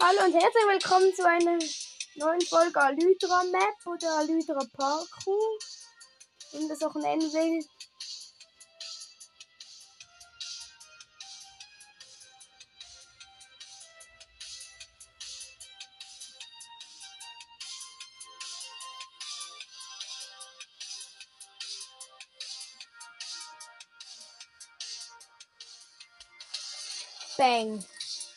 Hallo 0.00 0.24
und 0.24 0.34
herzlich 0.34 0.64
willkommen 0.66 1.14
zu 1.14 1.24
einer 1.26 1.58
neuen 2.16 2.40
Folge 2.40 2.80
Alytra 2.80 3.44
Map 3.44 3.86
oder 3.86 4.18
Alytra 4.18 4.58
Parkour, 4.76 5.58
wie 6.50 6.58
man 6.58 6.68
das 6.68 6.82
auch 6.82 6.94
nennen 6.96 7.22
will. 7.32 7.64
Bang. 27.38 27.84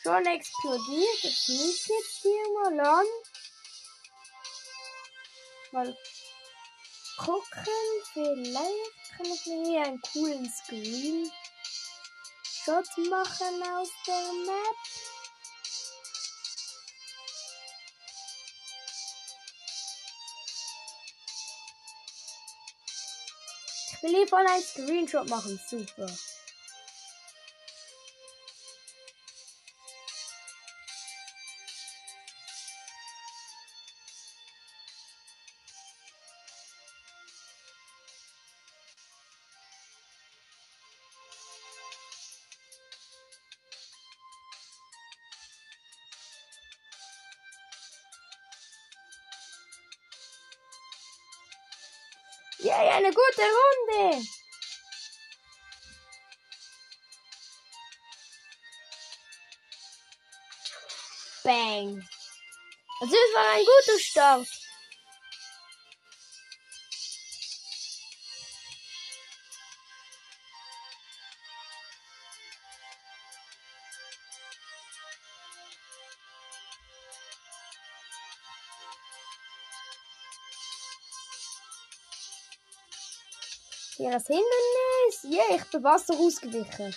Schon 0.08 0.24
explodiert. 0.24 1.22
Das 1.22 1.48
liegt 1.48 1.86
jetzt 1.86 2.22
hier 2.22 2.48
mal 2.54 2.80
an. 2.80 3.06
Mal 5.72 5.98
gucken. 7.18 7.66
Vielleicht 8.14 9.14
kann 9.14 9.26
ich 9.26 9.44
mir 9.44 9.66
hier 9.66 9.82
einen 9.82 10.00
coolen 10.00 10.50
Screen 10.50 11.30
Shot 12.42 12.86
machen 13.10 13.62
aus 13.70 13.88
der 14.06 14.32
Map. 14.46 14.76
Ich 23.92 24.02
will 24.02 24.16
hier 24.16 24.28
voll 24.28 24.46
einen 24.46 24.62
Screenshot 24.62 25.28
machen. 25.28 25.60
Super. 25.68 26.06
Start. 64.18 64.48
Hier 83.96 84.10
das 84.10 84.26
Hindernis. 84.26 84.44
Yeah, 85.22 85.42
ich 85.54 85.70
bin 85.70 85.84
Wasser 85.84 86.14
ausgewichen. 86.14 86.92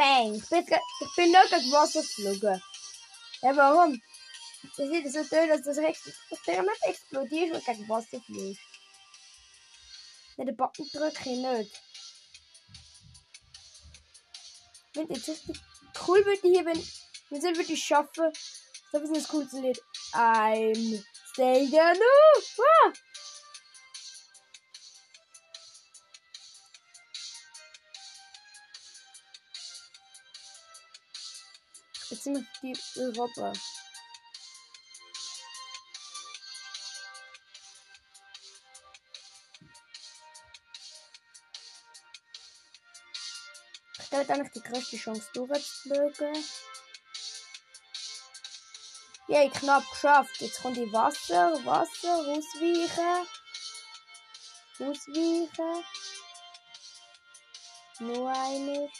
Bang. 0.00 0.34
Ich 0.34 0.48
bin, 0.48 0.60
ich 0.60 1.14
bin 1.14 1.30
nicht 1.30 1.50
gegen 1.50 1.72
Wasser 1.72 2.00
geflogen. 2.00 2.62
Ja, 3.42 3.56
warum? 3.56 4.00
Das 4.76 4.88
sieht 4.88 5.12
so 5.12 5.22
toll, 5.24 5.48
dass 5.48 5.62
das 5.62 5.76
Map 5.76 5.94
explodiert 6.84 7.54
und 7.54 7.64
gegen 7.64 7.88
Wasser 7.88 8.20
fliegt. 8.22 8.60
Ja, 10.38 10.44
den 10.46 10.56
Button 10.56 10.88
drücke 10.90 11.30
ich 11.30 11.38
nicht. 11.38 11.82
Wenn 14.94 15.08
jetzt 15.08 15.28
richtig 15.28 15.60
cool 16.06 16.24
würde 16.24 16.48
hier, 16.48 16.64
wenn 16.64 16.82
wir 17.28 17.40
sind 17.40 17.58
wirklich 17.58 17.84
schaffe. 17.84 18.32
Das 18.92 19.02
ist 19.02 19.14
das 19.14 19.28
coolste 19.28 19.60
Lied. 19.60 19.80
I'm 20.12 21.04
staying 21.32 21.72
ah! 21.78 22.92
Sind 32.34 32.48
die. 32.62 32.72
Ich 43.98 44.12
habe 44.12 44.24
dann 44.26 44.40
noch 44.40 44.50
die 44.50 44.60
größte 44.60 44.96
Chance 44.96 45.28
durchzufliegen. 45.32 46.44
Yay, 49.28 49.48
knapp 49.50 49.88
geschafft. 49.88 50.40
Jetzt 50.40 50.60
kommt 50.60 50.76
die 50.76 50.92
Wasser, 50.92 51.64
Wasser, 51.64 52.16
ausweichen. 52.16 53.28
Ausweichen. 54.80 55.84
Nur 58.00 58.28
eine. 58.28 58.90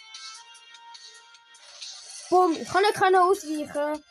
Bumm, 2.30 2.52
ich 2.52 2.68
kann 2.68 2.82
nicht 2.82 2.96
ausweichen. 2.96 4.04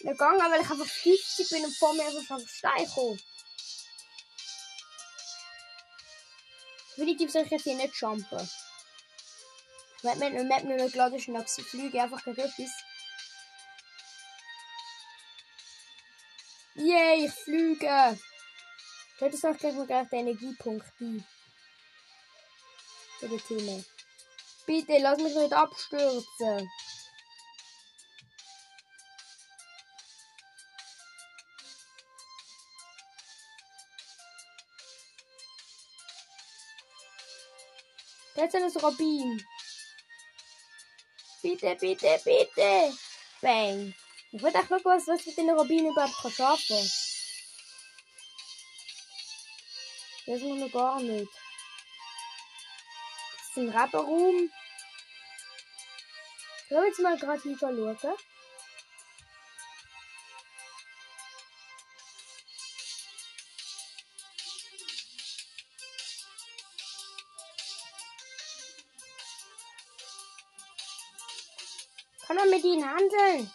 Nicht 0.00 0.12
gegangen, 0.12 0.50
weil 0.50 0.60
ich 0.60 0.70
einfach 0.70 1.02
giftig 1.02 1.48
bin 1.50 1.64
und 1.64 1.76
vor 1.76 1.92
mir 1.94 2.04
einfach 2.06 2.36
auf 2.36 2.48
Stein 2.48 2.88
komme. 2.94 3.18
Definitiv 6.96 7.32
soll 7.32 7.42
ich 7.42 7.50
jetzt 7.50 7.64
hier 7.64 7.74
nicht 7.74 8.00
jumpen. 8.00 8.48
Ich 9.98 10.04
werde 10.04 10.18
mir 10.20 10.30
nur 10.30 10.76
noch 10.76 10.92
geladen, 10.92 11.18
schnapp 11.18 11.48
sie 11.48 11.62
fliegen 11.62 11.98
einfach 11.98 12.22
gegen 12.22 12.40
etwas. 12.40 12.70
Yay, 16.76 17.26
ich 17.26 17.32
fliege. 17.32 18.18
Schaut 19.18 19.34
es 19.34 19.42
noch 19.42 19.56
gleich 19.56 19.74
mal 19.74 19.86
gleich 19.86 20.08
den 20.08 20.20
Energiepunkt 20.20 20.86
ein. 21.00 21.26
Die 23.22 23.38
Team. 23.38 23.84
Bitte, 24.66 24.98
lass 24.98 25.18
mich 25.18 25.34
nicht 25.34 25.52
abstürzen. 25.52 26.70
Jetzt 38.44 38.56
ist 38.56 38.82
Robin. 38.82 39.42
Bitte, 41.40 41.74
bitte, 41.80 42.20
bitte. 42.22 42.92
Bang. 43.40 43.94
Ich 44.32 44.42
wollte 44.42 44.58
auch 44.58 44.68
noch 44.68 44.84
was, 44.84 45.08
was 45.08 45.24
mit 45.24 45.38
den 45.38 45.48
Robinen 45.48 45.90
überhaupt 45.90 46.14
kann 46.20 46.30
schaffen. 46.30 46.90
Das 50.26 50.36
ist 50.36 50.42
noch 50.42 50.72
gar 50.72 51.00
nicht. 51.00 51.32
Das 53.38 53.48
ist 53.48 53.56
ein 53.56 53.70
Rapperraum. 53.70 54.50
Ich 56.68 56.76
habe 56.76 56.86
jetzt 56.86 57.00
mal 57.00 57.16
gerade 57.16 57.40
hier 57.40 57.56
schauen. 57.58 57.98
Mit 72.64 72.72
ihnen 72.72 72.84
handeln? 72.84 73.50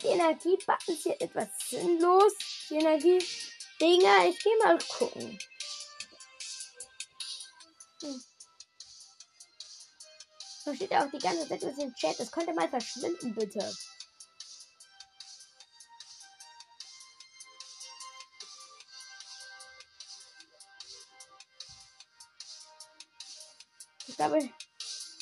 die 0.00 0.06
Energiebuttons 0.06 1.02
hier 1.02 1.20
etwas 1.20 1.48
sinnlos. 1.68 2.32
Die 2.70 2.76
Energiedinger. 2.76 4.28
Ich 4.28 4.38
gehe 4.44 4.56
mal 4.62 4.78
gucken. 4.78 5.38
Hm. 8.02 8.22
So 10.64 10.74
steht 10.74 10.90
ja 10.90 11.04
auch 11.04 11.10
die 11.10 11.18
ganze 11.18 11.48
Zeit 11.48 11.62
mit 11.62 11.78
dem 11.78 11.94
Chat. 11.94 12.20
Das 12.20 12.30
könnte 12.30 12.52
mal 12.52 12.68
verschwinden, 12.68 13.34
bitte. 13.34 13.74
Ich 24.06 24.16
glaube, 24.16 24.50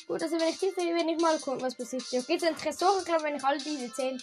gut, 0.07 0.21
dass 0.21 0.31
ich 0.31 0.59
diese 0.59 0.81
hier 0.81 0.95
wenig 0.95 1.21
mal 1.21 1.39
gucken, 1.39 1.61
was 1.61 1.75
passiert. 1.75 2.03
Jetzt 2.11 2.27
gibt 2.27 2.41
es 2.41 2.47
einen 2.47 2.57
Tresor, 2.57 2.97
ich 2.99 3.05
glaube, 3.05 3.23
wenn 3.23 3.35
ich 3.35 3.43
alle 3.43 3.59
diese 3.59 3.93
zähle. 3.93 4.17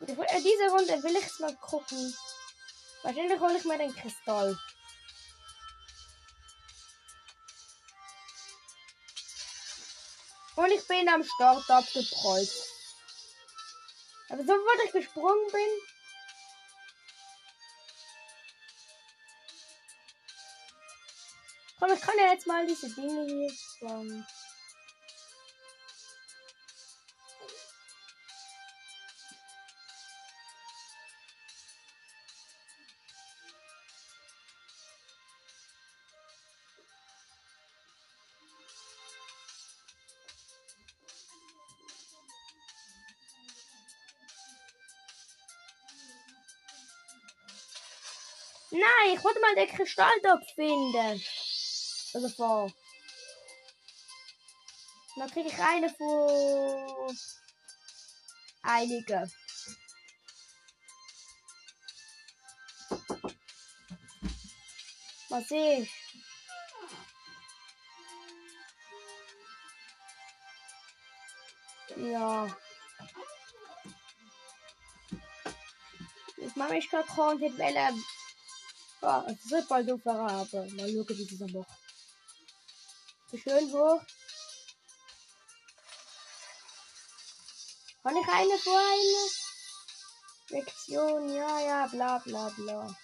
Diese 0.00 0.70
Runde 0.70 1.02
will 1.02 1.16
ich 1.16 1.26
es 1.26 1.40
mal 1.40 1.54
gucken. 1.56 2.16
Wahrscheinlich 3.02 3.40
hole 3.40 3.58
ich 3.58 3.64
mir 3.64 3.78
den 3.78 3.94
Kristall. 3.94 4.58
Bin 10.88 11.08
am 11.08 11.24
Start 11.24 11.68
abgeprollt. 11.70 12.50
Aber 14.28 14.42
sofort 14.42 14.84
ich 14.84 14.92
gesprungen 14.92 15.46
bin. 15.52 15.68
Komm, 21.78 21.92
ich 21.92 22.00
kann 22.00 22.18
ja 22.18 22.32
jetzt 22.32 22.46
mal 22.46 22.66
diese 22.66 22.88
Dinge 22.94 23.26
hier 23.26 23.50
spawnen. 23.50 24.26
Nein, 49.06 49.16
ich 49.16 49.24
wollte 49.24 49.40
mal 49.40 49.54
den 49.54 49.68
Kristall 49.68 50.10
finden. 50.54 51.22
Also 52.14 52.28
vor. 52.28 52.72
Dann 55.16 55.30
kriege 55.30 55.48
ich 55.48 55.58
eine 55.58 55.88
von 55.90 57.16
einigen. 58.62 59.32
Was 65.28 65.50
ich? 65.50 65.90
Ja. 71.96 72.56
Ich 76.36 76.56
mache 76.56 76.72
mich 76.72 76.90
gerade 76.90 77.08
Content 77.08 77.58
wählen. 77.58 78.04
Es 79.06 79.50
wird 79.50 79.68
bald 79.68 79.88
so 79.88 80.00
aber 80.04 80.66
mal 80.72 80.90
schauen, 80.90 81.08
wie 81.10 81.26
dieser 81.26 81.46
macht. 81.52 81.70
Schön 83.30 83.72
hoch. 83.72 84.02
Kann 88.02 88.16
ich 88.16 88.28
eine 88.28 88.58
vor 88.58 88.80
eine? 88.80 89.30
Lektion, 90.48 91.28
ja, 91.32 91.60
ja, 91.60 91.86
bla 91.86 92.18
bla 92.18 92.48
bla. 92.48 92.96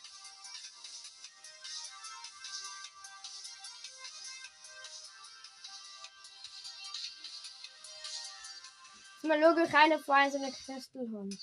Mal 9.23 9.39
ich 9.65 9.75
eine 9.75 9.99
vor 10.01 10.17
eine 10.17 10.33
so 10.33 10.39
eine 10.39 10.51
Kristal 10.51 11.09
haben. 11.15 11.39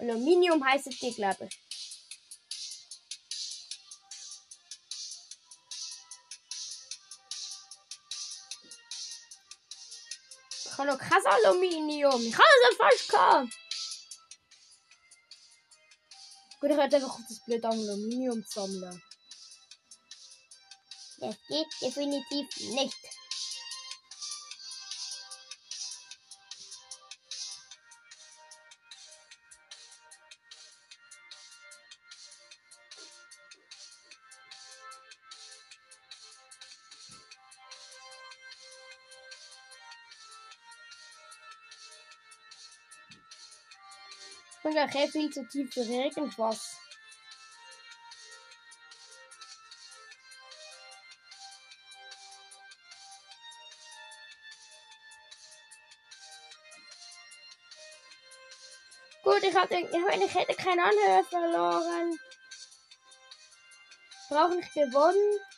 Aluminium 0.00 0.64
heißt 0.64 0.88
es 0.88 0.98
die, 0.98 1.14
glaube 1.14 1.46
ich. 1.46 1.61
Hallo, 10.84 10.96
krass 10.96 11.24
Aluminium. 11.24 12.20
Ich 12.26 12.34
habe 12.34 12.44
es 12.68 12.76
falsch 12.76 13.06
gehabt. 13.06 13.52
Gut, 16.60 16.70
ich 16.70 16.76
hätte 16.76 16.96
einfach 16.96 17.18
das 17.28 17.38
blöde 17.44 17.68
Aluminium 17.68 18.44
sammeln. 18.48 19.00
Das 21.18 21.36
geht 21.46 21.66
definitiv 21.80 22.48
nicht. 22.74 22.98
Und 44.82 44.88
auch 44.88 45.10
viel 45.12 45.30
zu 45.30 45.46
tief 45.46 45.72
für 45.72 45.80
irgendwas. 45.80 46.76
Gut, 59.22 59.42
ich, 59.44 59.54
hatte, 59.54 59.76
ich, 59.76 59.90
meine, 59.92 60.24
ich 60.24 60.34
hätte 60.34 60.54
keinen 60.54 60.80
Anhörer 60.80 61.24
verloren. 61.30 62.18
Brauche 64.28 64.56
nicht 64.56 64.74
gewonnen. 64.74 65.51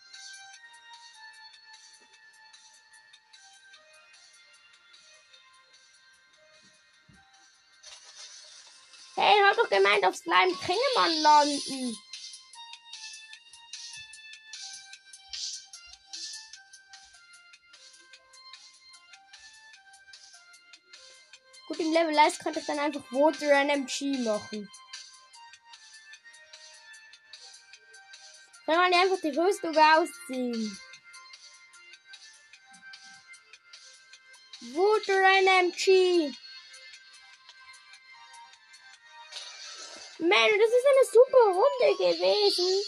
Doch 9.94 10.02
gemeint, 10.02 10.04
auf 10.04 10.16
Slime 10.16 10.54
Kringemann 10.58 11.22
landen. 11.22 11.96
Gut, 21.66 21.80
im 21.80 21.92
Level 21.92 22.18
1 22.18 22.38
könnte 22.38 22.60
ich 22.60 22.66
dann 22.66 22.78
einfach 22.78 23.02
Water 23.10 23.52
NMG 23.64 24.18
machen. 24.24 24.68
Kann 28.66 28.76
man 28.76 28.94
einfach 28.94 29.20
die 29.22 29.36
Rüstung 29.36 29.76
ausziehen. 29.76 30.78
Water 34.72 35.20
NMG. 35.42 36.34
Man, 40.26 40.58
das 40.58 40.70
ist 40.70 40.86
eine 40.86 41.04
super 41.12 41.44
Runde 41.48 41.96
gewesen. 41.98 42.82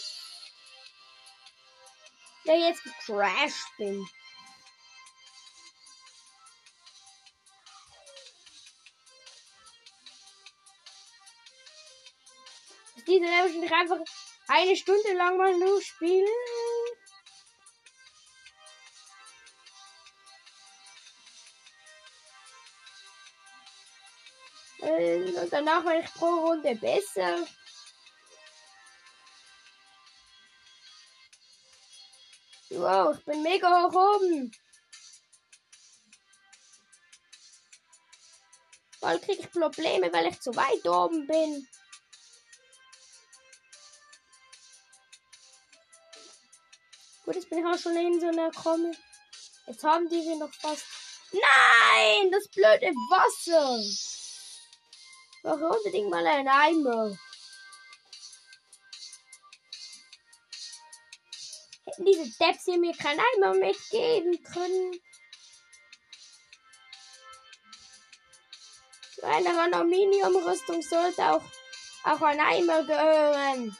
Der 2.45 2.57
jetzt 2.57 2.83
gecrashed 2.83 3.77
bin. 3.77 4.07
Diese 13.05 13.25
Level 13.25 13.53
schon 13.53 13.71
einfach 13.71 13.99
eine 14.47 14.75
Stunde 14.75 15.13
lang 15.13 15.37
mal 15.37 15.53
nur 15.59 15.79
spielen. 15.81 16.25
Und 24.97 25.53
danach 25.53 25.85
war 25.85 25.99
ich 25.99 26.11
pro 26.13 26.25
Runde 26.25 26.75
besser. 26.75 27.45
Wow, 32.69 33.15
ich 33.17 33.25
bin 33.25 33.43
mega 33.43 33.83
hoch 33.83 33.93
oben. 33.93 34.51
Bald 38.99 39.21
kriege 39.21 39.41
ich 39.41 39.51
Probleme, 39.51 40.11
weil 40.11 40.27
ich 40.27 40.41
zu 40.41 40.55
weit 40.55 40.85
oben 40.87 41.27
bin. 41.27 41.67
Gut, 47.23 47.35
jetzt 47.35 47.49
bin 47.49 47.59
ich 47.59 47.65
auch 47.65 47.77
schon 47.77 47.95
in 47.95 48.19
so 48.19 48.27
einer 48.27 48.51
Komme. 48.51 48.91
Jetzt 49.67 49.83
haben 49.83 50.09
die 50.09 50.21
hier 50.21 50.37
noch 50.37 50.53
fast. 50.53 50.85
Nein, 51.31 52.31
das 52.31 52.47
blöde 52.47 52.87
Wasser. 53.09 54.06
Brauche 55.43 55.67
unbedingt 55.67 56.09
mal 56.09 56.25
einen 56.25 56.47
Eimer. 56.47 57.17
Hätten 61.85 62.05
diese 62.05 62.37
Depps 62.37 62.65
hier 62.65 62.77
mir 62.77 62.95
keinen 62.95 63.19
Eimer 63.19 63.53
mitgeben 63.53 64.43
können. 64.43 64.99
Zu 69.15 69.25
einer 69.25 69.63
Aluminiumrüstung 69.63 70.81
sollte 70.81 71.23
auch, 71.31 71.43
auch 72.03 72.21
ein 72.21 72.39
Eimer 72.39 72.83
gehören. 72.83 73.77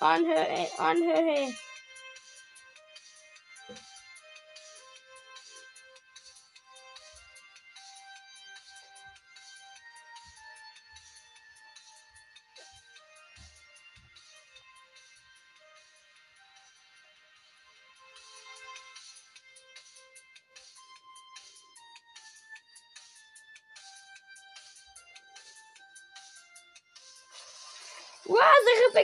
on 0.00 0.26
her 0.26 0.68
on 0.78 1.02
her 1.02 1.16
hair. 1.16 1.50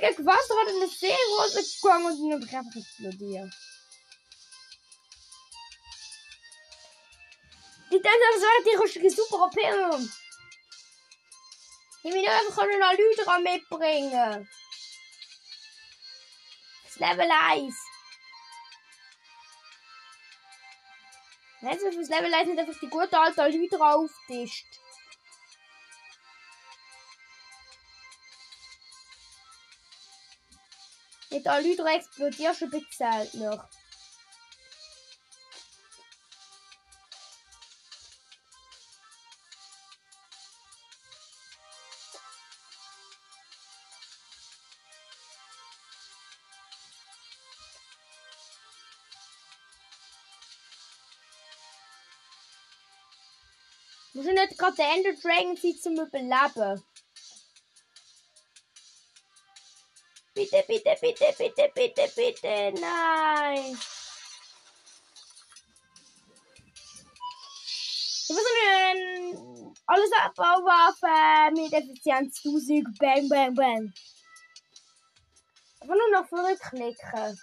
Ich 0.08 0.16
habe 0.16 0.24
gegen 0.24 0.26
Wasser 0.26 0.54
hat 0.60 0.68
in 0.68 0.76
eine 0.76 0.88
See 0.88 1.16
runtergegangen 1.38 2.06
und 2.06 2.30
dann 2.30 2.40
bin 2.40 2.48
ich 2.48 2.56
einfach 2.56 2.76
explodiert. 2.76 3.54
Die 7.90 8.02
denken, 8.02 8.20
das 8.32 8.42
wäre 8.42 8.64
die 8.64 8.76
kostet 8.76 9.10
super 9.10 9.44
OP. 9.46 9.56
Ich 12.02 12.12
will 12.12 12.28
einfach 12.28 12.58
einen 12.58 12.80
Leute 12.80 13.42
mitbringen. 13.42 14.48
Das 16.84 16.96
Level 16.96 17.30
1. 17.30 17.74
Jetzt 21.62 21.84
auf 21.84 21.94
das 21.96 22.08
Level 22.08 22.32
1 22.32 22.48
nicht 22.48 22.58
einfach 22.58 22.80
die 22.80 22.88
gute 22.88 23.18
alte 23.18 23.48
Leute 23.48 23.80
auftischt. 23.80 24.66
Mit 31.30 31.44
der 31.44 31.62
Hydra 31.62 31.94
explodiert 31.94 32.56
schon 32.56 32.70
bezahlt 32.70 33.34
noch. 33.34 33.68
Muss 54.16 54.24
ich 54.24 54.32
nicht 54.32 54.56
gerade 54.56 54.76
der 54.76 54.92
Ender 54.94 55.12
Dragon 55.12 55.56
sein 55.56 55.76
zum 55.76 55.92
Überleben? 55.92 56.82
Bitte, 60.36 60.62
bitte, 60.68 60.94
bitte, 61.00 61.34
bitte, 61.38 61.72
bitte, 61.74 62.12
bitte. 62.14 62.74
Nein. 62.78 63.78
Ich 68.22 68.28
muss 68.28 68.44
mir 68.44 69.74
alles 69.86 70.10
Abbauwaffen 70.22 71.54
mit 71.54 71.72
Effizienz 71.72 72.44
1000. 72.44 72.98
Bang, 72.98 73.28
bang, 73.30 73.54
bang. 73.54 73.94
Einfach 75.80 75.94
nur 75.94 76.10
noch 76.10 76.28
zurückklicken. 76.28 77.40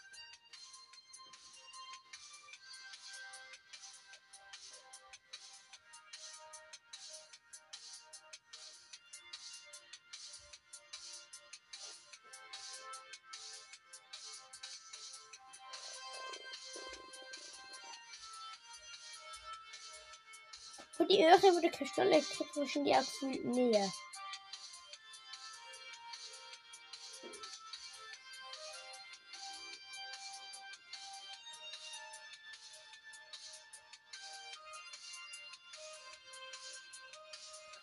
Höhe 21.25 21.39
von 21.39 21.62
der 21.62 21.72
Kristalle 21.72 22.22
schon 22.68 22.86
die 22.86 22.96
absolute 22.96 23.48
Nähe. 23.48 23.92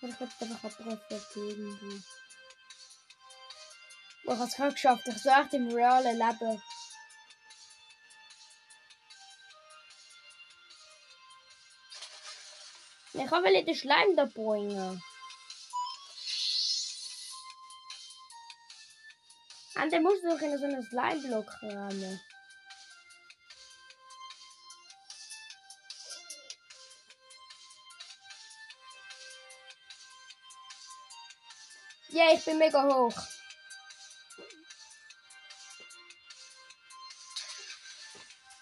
Ich 0.02 0.14
hab 0.20 0.42
einfach 0.42 1.36
irgendwie. 1.36 2.02
Boah, 4.24 4.34
ich 4.34 4.40
hab's 4.40 4.56
gerade 4.56 4.72
geschafft. 4.72 5.08
Ich 5.08 5.26
echt 5.26 5.54
im 5.54 5.68
realen 5.68 6.16
Leben. 6.16 6.62
Ich 13.22 13.30
wel 13.30 13.64
den 13.64 13.74
Schleim 13.74 14.16
da 14.16 14.24
bringen. 14.24 15.02
Und 19.74 19.92
dann 19.92 20.02
musst 20.02 20.24
du 20.24 20.30
doch 20.30 20.40
in 20.40 20.58
so 20.58 20.64
einen 20.64 20.82
Slime-Block. 20.82 21.46
Ja, 32.08 32.24
yeah, 32.24 32.34
ich 32.34 32.44
bin 32.44 32.58
mega 32.58 32.82
hoch. 32.84 33.16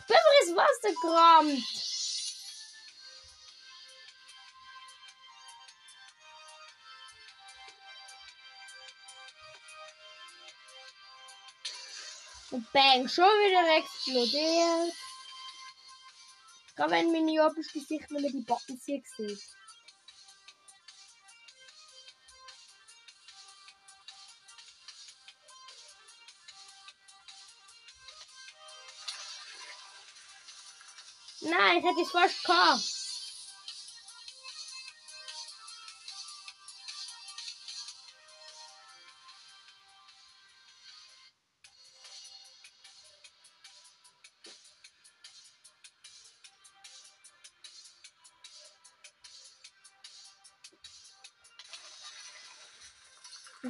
Einfach 0.08 0.32
ins 0.42 0.56
Wasser 0.56 0.92
gerammt. 1.00 1.87
Und 12.50 12.72
bang, 12.72 13.06
schon 13.08 13.24
wieder 13.24 13.76
explodiert. 13.76 14.94
Gerade 16.74 16.90
wenn 16.92 17.12
meine 17.12 17.44
oberste 17.44 17.78
Gesicht 17.78 18.10
nur 18.10 18.22
die 18.22 18.44
Buttons 18.46 18.84
hier 18.86 19.02
sieht. 19.16 19.38
Nein, 31.40 31.78
ich 31.78 31.84
hätte 31.84 32.00
es 32.00 32.10
fast 32.10 32.44
gehabt. 32.44 32.97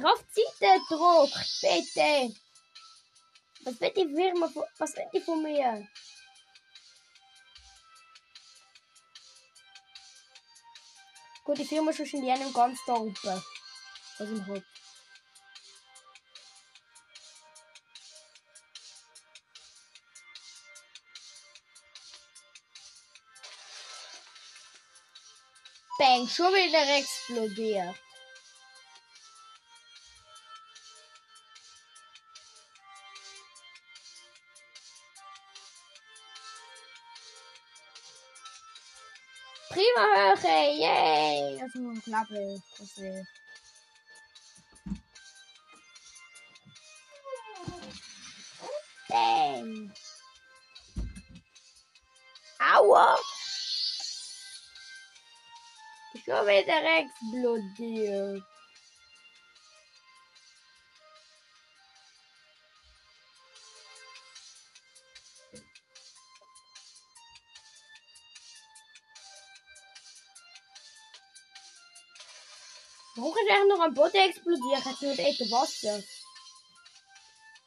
Auf 0.01 0.23
Seite 0.31 0.79
Druck, 0.87 1.33
bitte. 1.61 2.33
Was 3.65 3.81
wird 3.81 3.97
die 3.97 4.07
Firma, 4.07 4.49
was 4.77 4.95
wird 4.95 5.13
die 5.13 5.19
von 5.19 5.43
mir? 5.43 5.87
Gut, 11.43 11.57
die 11.57 11.65
Firma 11.65 11.91
ist 11.91 11.99
wahrscheinlich 11.99 12.31
einem 12.31 12.53
ganz 12.53 12.79
da 12.85 12.93
oben. 12.93 13.15
Aus 13.17 13.43
dem 14.19 14.45
Kopf. 14.45 14.63
Bang, 25.97 26.27
schon 26.29 26.53
wieder 26.53 26.97
explodiert. 26.97 28.08
Ist 41.69 41.75
nur 41.75 41.91
ein 41.91 42.01
Klappe. 42.01 42.61
Das 42.77 42.97
will. 42.97 43.27
Bang! 49.07 49.91
Aua! 52.59 53.17
Schon 56.25 56.47
wieder 56.47 56.83
explodiert. 56.99 58.43
Kann 73.21 73.45
ich 73.45 73.51
eigentlich 73.51 73.77
noch 73.77 73.83
am 73.83 73.93
Boden 73.93 74.15
explodieren? 74.15 74.79
Ich 74.79 74.85
hätte 74.85 75.05
nur 75.05 75.15
dort 75.15 75.51
Wasser. 75.51 76.03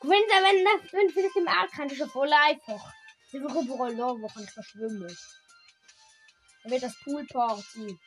Wenn, 0.00 0.10
wenn, 0.10 0.92
wenn 0.92 1.06
du 1.06 1.12
vielleicht 1.12 1.36
im 1.36 1.46
Erd 1.46 1.70
kannst, 1.72 1.92
ist 1.92 2.00
ja 2.00 2.06
voll 2.08 2.32
einfach. 2.32 2.92
Ist 3.30 3.34
einfach 3.34 3.62
überall 3.62 3.94
da, 3.94 4.06
wo 4.08 4.28
kann 4.28 4.44
ich 4.44 4.54
da 4.54 4.62
schwimmen. 4.62 5.16
Dann 6.62 6.72
wird 6.72 6.82
das 6.82 6.98
Poolparty. 7.04 7.98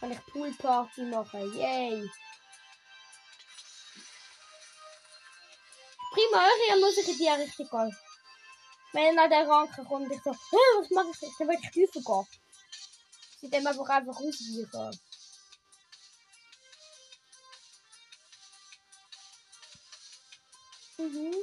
Kann 0.00 0.12
ich 0.12 0.26
Poolparty 0.26 1.02
machen. 1.02 1.54
Yay. 1.54 2.10
Prima, 6.12 6.46
muss 6.80 6.96
ich 6.98 7.08
in 7.08 7.18
die 7.18 7.28
Richtung 7.28 7.68
gehen. 7.68 8.05
Wenn 8.96 9.14
nach 9.14 9.28
der 9.28 9.46
Ranke 9.46 9.84
kommt, 9.84 10.10
ich 10.10 10.22
so, 10.22 10.32
"Hä, 10.32 10.56
was 10.78 10.88
mache 10.88 11.10
ich 11.10 11.20
jetzt? 11.20 11.38
Dann 11.38 11.48
will 11.48 11.58
ich 11.62 11.70
tiefer 11.70 12.00
gehen. 12.00 12.26
Sie 13.42 13.50
dem 13.50 13.66
einfach 13.66 13.88
einfach 13.90 14.16
ausweichen. 14.16 15.00
Mhm. 20.96 21.34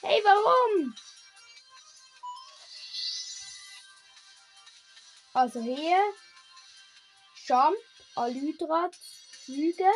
Hey, 0.00 0.22
warum? 0.24 0.94
Also 5.34 5.60
hier. 5.60 6.00
Jump, 7.46 7.76
Alydrat, 8.14 8.96
Flüge. 9.44 9.92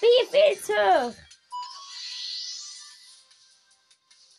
Wie 0.00 0.26
hoch? 0.74 1.14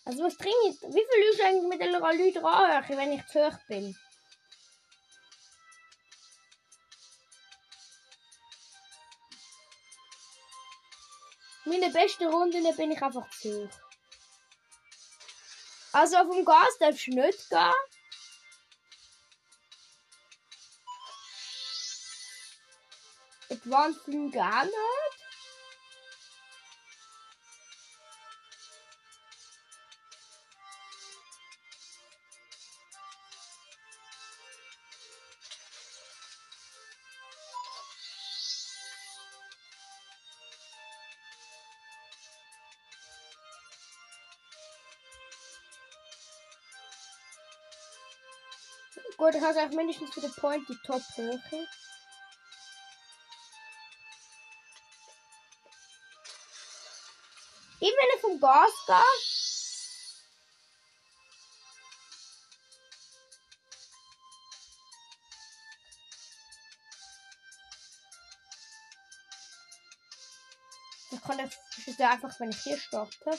Also 0.06 0.24
was 0.24 0.38
trinke 0.38 0.70
ich? 0.70 0.82
Wie 0.82 1.06
viel 1.12 1.24
ist 1.32 1.42
eigentlich 1.42 1.70
mit 1.70 1.82
der 1.82 2.04
Alydra 2.04 2.82
hoch, 2.82 2.90
wenn 2.90 3.12
ich 3.12 3.26
zu 3.28 3.46
hoch 3.46 3.58
bin? 3.68 3.98
Meine 11.66 11.90
besten 11.92 12.26
Runden 12.26 12.76
bin 12.76 12.92
ich 12.92 13.02
einfach 13.02 13.30
zu 13.30 13.68
hoch. 13.68 13.80
Also 15.92 16.18
auf 16.18 16.30
dem 16.30 16.46
Gas 16.46 16.78
darfst 16.80 17.08
du 17.08 17.12
nicht 17.12 17.50
gehen. 17.50 17.74
Advanced 23.52 24.02
Flüge 24.04 24.40
auch 24.40 24.64
nicht. 24.64 24.99
Gut, 49.20 49.36
ich 49.36 49.42
habe 49.42 49.60
eigentlich 49.60 49.76
mindestens 49.76 50.14
für 50.14 50.22
den 50.22 50.32
Point 50.32 50.66
die. 50.70 51.68
Eben 57.82 57.98
wenn 57.98 58.16
ich 58.16 58.22
vom 58.22 58.40
Gas 58.40 58.72
gehe. 58.88 58.96
Dann 71.12 71.22
kann 71.22 71.40
ich, 71.40 71.58
das 71.76 71.88
ist 71.88 72.00
ja 72.00 72.12
einfach, 72.12 72.40
wenn 72.40 72.52
ich 72.52 72.62
hier 72.62 72.78
starte. 72.78 73.38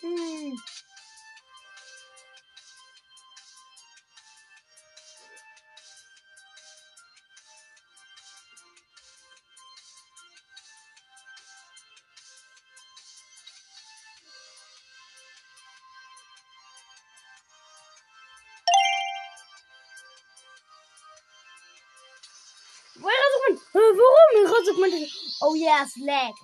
Hm. 0.00 0.62
Man 24.72 24.90
das? 24.90 25.36
Oh 25.42 25.54
yeah, 25.54 25.84
es 25.84 25.96
laggt. 25.96 26.38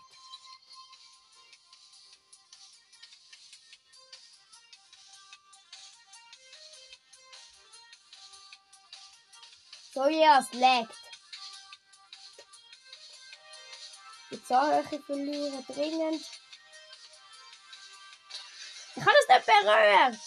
So 9.94 10.06
ja, 10.06 10.38
es 10.38 10.52
laggt. 10.52 10.94
Die 14.30 14.44
Zahlhöhe 14.44 15.02
verlieren 15.02 15.64
dringend. 15.66 16.24
Ich 18.96 19.04
kann 19.04 19.14
es 19.22 19.28
nicht 19.28 19.46
berühren. 19.46 20.20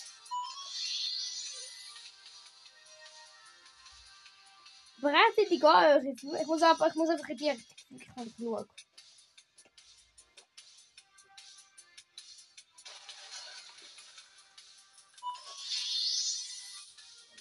Bereit 4.98 5.50
die 5.50 5.60
Gehöre. 5.60 6.02
Ich 6.04 6.48
muss 6.48 6.62
aber, 6.64 6.88
ich 6.88 6.96
muss 6.96 7.10
einfach 7.10 7.30
in 7.30 7.38
Ich 7.96 8.38
genug. 8.38 8.68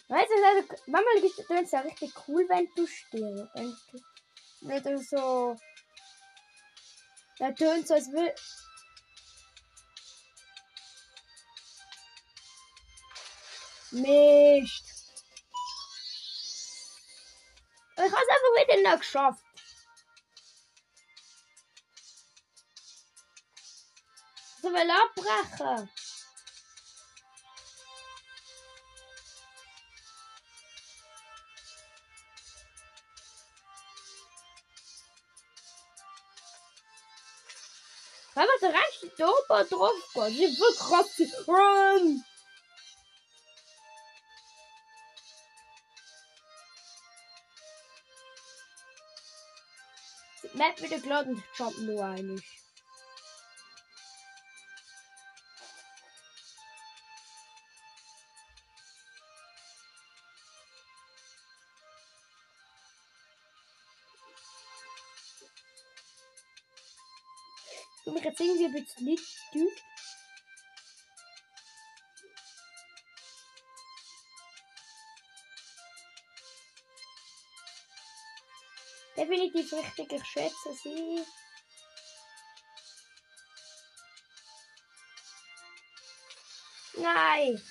Weißt 0.08 0.28
du, 0.28 0.44
also, 0.44 0.68
manchmal 0.88 1.24
ist 1.24 1.50
es 1.50 1.70
ja 1.70 1.80
richtig 1.80 2.12
cool, 2.28 2.46
wenn 2.50 2.68
du 2.76 2.86
stirbst. 2.86 3.54
Wenn 3.54 3.76
du, 3.92 4.00
wenn 4.60 4.82
du 4.82 4.98
so. 5.02 5.56
Da 7.38 7.50
tönt 7.52 7.88
so, 7.88 7.94
als 7.94 8.12
will. 8.12 8.34
Mist. 13.92 14.84
Ich 17.94 18.02
habe 18.02 18.06
es 18.06 18.12
einfach 18.12 18.68
wieder 18.68 18.90
nicht 18.90 19.00
geschafft. 19.00 19.51
Wenn 38.35 38.46
man 38.46 38.61
der 38.62 38.72
Rest 38.72 39.04
da 39.18 39.28
oben 39.28 39.68
drauf 39.68 39.92
geht, 40.14 40.38
die 40.38 40.58
wird 40.58 40.78
krass. 40.78 41.20
Run! 41.46 42.24
Map 50.54 50.82
wieder 50.82 50.98
geladen 50.98 51.44
und 51.58 51.82
nur 51.82 52.04
einig. 52.04 52.62
Irgendwie 68.42 68.64
ein 68.64 68.72
bisschen 68.72 69.05
nicht 69.05 69.52
gut. 69.52 69.72
Definitiv 79.16 79.72
richtig, 79.72 80.12
ich 80.12 80.24
schätze 80.24 80.74
sie. 80.83 81.24
Nein! 86.96 87.62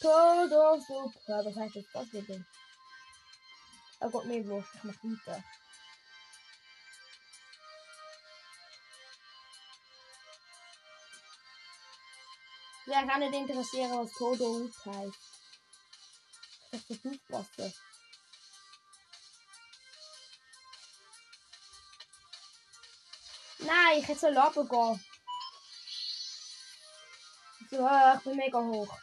Todo 0.00 0.78
super. 0.78 1.44
Was 1.44 1.56
heißt 1.56 1.74
jetzt 1.74 1.92
das 1.92 2.12
wieder? 2.12 2.44
Oh 4.00 4.10
Gott, 4.10 4.26
mir 4.26 4.46
wurscht. 4.46 4.74
Ich 4.76 4.84
mach 4.84 4.94
weiter. 5.02 5.42
Wer 12.88 13.06
kann 13.06 13.20
nicht 13.20 13.34
interessieren, 13.34 13.98
was 13.98 14.10
Todo 14.12 14.66
heißt? 14.86 15.18
Das 16.70 16.80
ist 16.80 17.04
der 17.04 17.12
Fußbosse. 17.12 17.74
Nein, 23.58 23.98
ich 23.98 24.08
hätte 24.08 24.20
so 24.20 24.26
runtergehen. 24.28 25.04
So, 27.70 27.86
äh, 27.86 28.16
ich 28.16 28.22
bin 28.22 28.36
mega 28.36 28.58
hoch. 28.58 28.98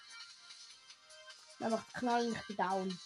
Dann 1.60 1.70
macht 1.70 1.94
Knall 1.94 2.32
ich 2.32 2.48
bin 2.48 2.58
down. 2.58 3.00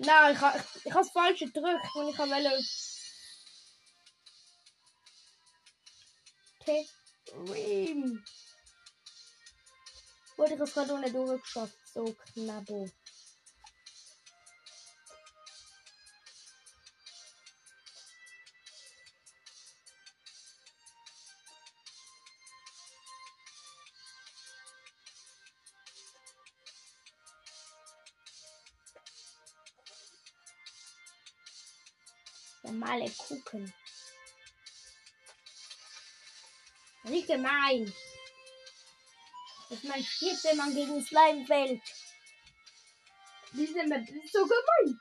Nein, 0.00 0.34
ich 0.34 0.40
habe 0.40 0.58
ich, 0.58 0.86
ich 0.86 0.92
das 0.92 1.10
falsche 1.10 1.46
gedrückt 1.46 1.94
und 1.96 2.08
ich 2.08 2.18
wollte. 2.18 2.64
Team. 6.64 8.24
Wurde 10.36 10.52
ich 10.52 10.58
das 10.58 10.72
gerade 10.72 10.92
ohne 10.92 11.10
durchgeschossen. 11.10 11.74
So 11.92 12.14
knabbo. 12.32 12.88
Normale 32.98 33.10
gucken. 33.16 33.72
Nicht 37.04 37.28
gemein. 37.28 37.92
Dass 39.70 39.82
man 39.84 40.02
stirbt, 40.02 40.44
wenn 40.44 40.56
man 40.56 40.74
gegen 40.74 41.04
Slime 41.04 41.46
fällt. 41.46 41.82
Diese 43.52 43.86
Map 43.86 44.08
ist 44.08 44.32
so 44.32 44.42
gemein. 44.44 45.00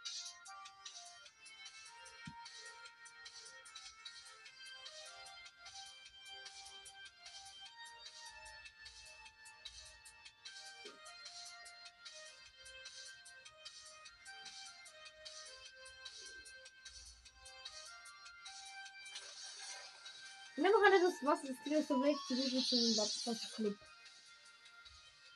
Und 20.67 20.83
dann 20.83 21.01
noch 21.01 21.09
das 21.09 21.25
Wasser, 21.25 21.47
das 21.47 21.63
geht 21.63 21.87
so 21.87 22.01
weg, 22.03 22.17
die 22.29 22.35
Hilfe 22.35 22.67
zu 22.67 22.75
dem 22.75 22.97
Wasserclip. 22.97 23.77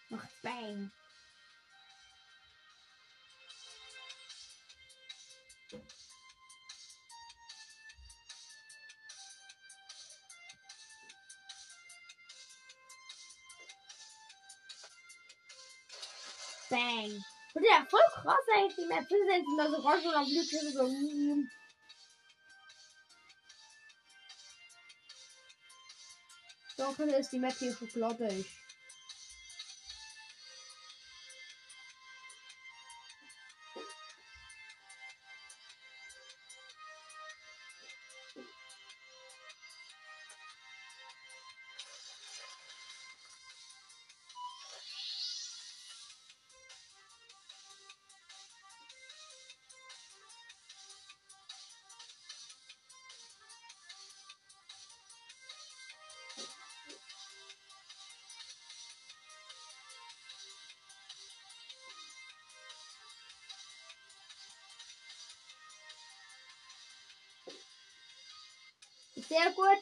Macht 0.10 0.41
Bang. 0.41 0.91
Bang. 16.70 17.24
Und 17.54 17.65
ja, 17.65 17.86
voll 17.89 18.00
krass 18.13 18.36
eigentlich, 18.56 18.76
die 18.76 18.86
Map. 18.86 19.08
Sind 19.08 19.46
da 19.58 19.70
so 19.70 19.78
und 19.78 20.15
auf 20.15 20.28
Glück 20.28 20.74
so. 20.74 21.61
Können 27.02 27.14
es 27.16 27.30
die 27.30 27.40
Map 27.40 27.54
hier 27.58 27.74
schokoladisch. 27.74 28.61
Sehr 69.32 69.52
gut. 69.54 69.82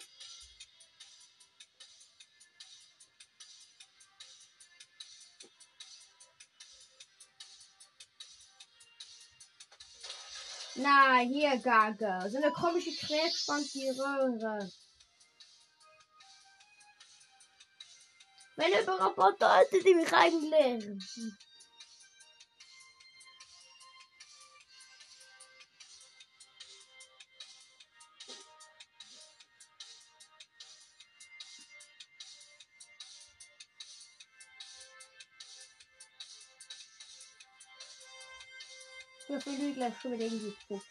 Na, 10.75 11.17
hier, 11.21 11.57
Gage. 11.57 12.29
So 12.29 12.37
eine 12.37 12.51
komische 12.51 12.91
Querspannung 12.91 13.67
die 13.73 13.89
Röhre. 13.89 14.71
Meine 18.55 18.85
Roboter 18.87 19.65
die 19.71 19.95
mich 19.95 20.13
eigentlich. 20.13 21.09
Ich 39.39 39.45
will 39.45 39.73
gleich 39.73 39.93
schon 40.01 40.11
wieder 40.13 40.25
irgendwie 40.25 40.53
gucken. 40.67 40.81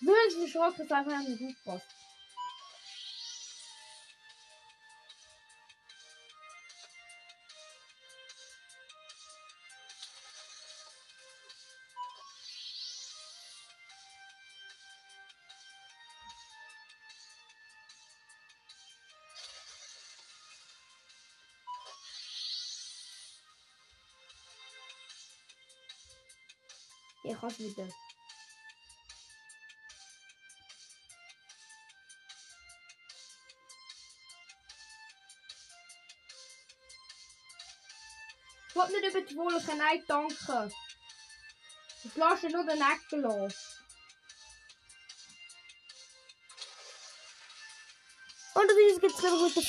Wirklich 0.00 0.52
Chance, 0.52 0.76
das 0.78 0.90
einfach 0.90 1.12
ein 1.12 1.38
Buchboss. 1.38 1.82
Ich 27.28 27.42
hab's 27.42 27.58
wieder. 27.58 27.86
Ich 38.68 38.74
wollte 38.74 38.92
nicht 38.92 39.14
über 39.14 39.20
die 39.20 39.36
Wolken, 39.36 39.76
nein, 39.76 40.02
danke. 40.08 40.72
Ich 42.04 42.16
lasse 42.16 42.48
nur 42.48 42.64
den 42.64 42.80
Ecken 42.80 43.20
los. 43.20 43.82
Und 48.54 48.70
ist 48.70 49.02
jetzt 49.02 49.22
wieder 49.22 49.42
mit 49.42 49.54
der 49.54 49.62